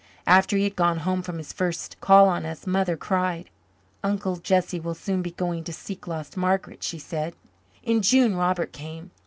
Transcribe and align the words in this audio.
After 0.25 0.57
he 0.57 0.63
had 0.63 0.75
gone 0.75 0.97
home 1.05 1.21
from 1.21 1.37
his 1.37 1.53
first 1.53 2.01
call 2.01 2.27
on 2.27 2.43
us, 2.43 2.65
Mother 2.65 2.97
cried. 2.97 3.51
"Uncle 4.03 4.37
Jesse 4.37 4.79
will 4.79 4.95
soon 4.95 5.21
be 5.21 5.29
going 5.29 5.63
to 5.65 5.71
seek 5.71 6.07
lost 6.07 6.35
Margaret," 6.35 6.81
she 6.81 6.97
said. 6.97 7.35
In 7.83 8.01
June 8.01 8.35
Robert 8.35 8.71
came. 8.73 9.11